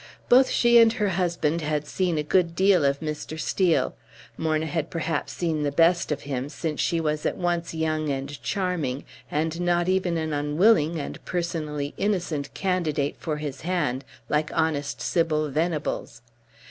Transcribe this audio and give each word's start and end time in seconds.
Both 0.29 0.49
she 0.49 0.79
and 0.79 0.93
her 0.93 1.09
husband 1.09 1.61
had 1.61 1.85
seen 1.85 2.17
a 2.17 2.23
good 2.23 2.55
deal 2.55 2.83
of 2.85 3.01
Mr. 3.01 3.39
Steel. 3.39 3.93
Morna 4.35 4.65
had 4.65 4.89
perhaps 4.89 5.31
seen 5.31 5.61
the 5.61 5.71
best 5.71 6.11
of 6.11 6.21
him, 6.23 6.49
since 6.49 6.79
she 6.79 6.99
was 6.99 7.23
at 7.23 7.37
once 7.37 7.75
young 7.75 8.09
and 8.09 8.41
charming, 8.41 9.03
and 9.29 9.61
not 9.61 9.87
even 9.87 10.17
an 10.17 10.33
unwilling 10.33 10.99
and 10.99 11.23
personally 11.23 11.93
innocent 11.97 12.51
candidate 12.55 13.15
for 13.19 13.37
his 13.37 13.61
hand, 13.61 14.03
like 14.27 14.49
honest 14.57 15.01
Sybil 15.01 15.49
Venables. 15.49 16.23